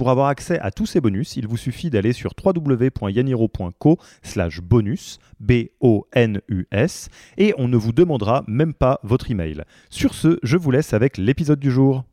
[0.00, 5.18] Pour avoir accès à tous ces bonus, il vous suffit d'aller sur www.yaniro.co slash bonus,
[5.40, 9.62] B-O-N-U-S, et on ne vous demandera même pas votre email.
[9.90, 12.04] Sur ce, je vous laisse avec l'épisode du jour.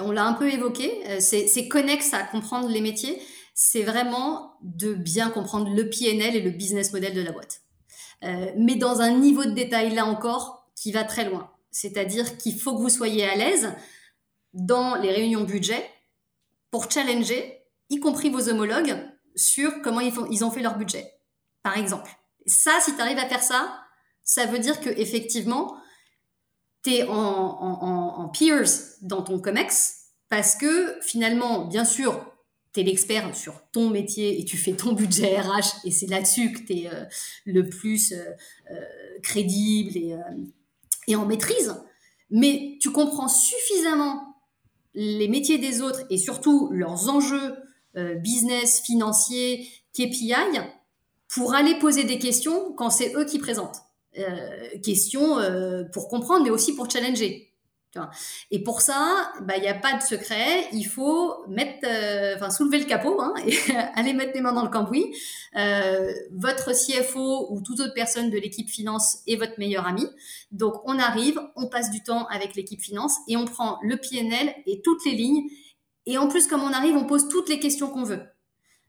[0.00, 3.16] on l'a un peu évoqué, euh, c'est connexe à comprendre les métiers,
[3.54, 7.61] c'est vraiment de bien comprendre le PNL et le business model de la boîte.
[8.24, 11.50] Euh, mais dans un niveau de détail là encore qui va très loin.
[11.70, 13.72] C'est-à-dire qu'il faut que vous soyez à l'aise
[14.52, 15.84] dans les réunions budget
[16.70, 18.96] pour challenger, y compris vos homologues,
[19.34, 21.10] sur comment ils, ont fait leur budget,
[21.62, 22.10] par exemple.
[22.46, 23.78] Ça, si tu arrives à faire ça,
[24.24, 25.76] ça veut dire que effectivement,
[26.82, 28.68] tu es en, en, peers
[29.02, 32.31] dans ton COMEX, parce que finalement, bien sûr,
[32.72, 36.52] tu es l'expert sur ton métier et tu fais ton budget RH et c'est là-dessus
[36.52, 37.04] que tu es euh,
[37.44, 38.24] le plus euh,
[38.70, 38.74] euh,
[39.22, 40.16] crédible et,
[41.08, 41.74] et, en maîtrise.
[42.30, 44.36] Mais tu comprends suffisamment
[44.94, 47.56] les métiers des autres et surtout leurs enjeux
[48.20, 50.32] business, financiers, KPI
[51.28, 53.82] pour aller poser des questions quand c'est eux qui présentent.
[54.82, 55.36] questions
[55.92, 57.51] pour comprendre mais aussi pour challenger.
[58.50, 60.66] Et pour ça, bah, il n'y a pas de secret.
[60.72, 63.56] Il faut mettre, euh, enfin, soulever le capot hein, et
[63.94, 65.14] aller mettre les mains dans le cambouis.
[65.56, 70.06] Euh, votre CFO ou toute autre personne de l'équipe finance est votre meilleur ami.
[70.50, 74.54] Donc, on arrive, on passe du temps avec l'équipe finance et on prend le PNL
[74.66, 75.48] et toutes les lignes.
[76.06, 78.22] Et en plus, comme on arrive, on pose toutes les questions qu'on veut.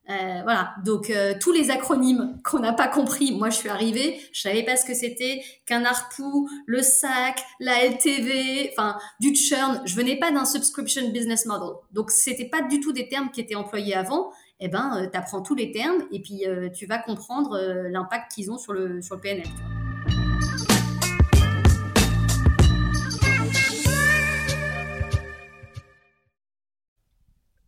[0.09, 4.19] Euh, voilà, donc euh, tous les acronymes qu'on n'a pas compris, moi je suis arrivée,
[4.33, 6.23] je savais pas ce que c'était qu'un ARPU,
[6.65, 9.81] le SAC, la LTV, enfin du churn.
[9.85, 13.39] Je venais pas d'un subscription business model, donc c'était pas du tout des termes qui
[13.39, 14.31] étaient employés avant.
[14.59, 16.43] Eh ben, euh, tu apprends tous les termes et puis
[16.75, 17.57] tu vas comprendre
[17.89, 19.47] l'impact qu'ils ont sur le sur le PNL.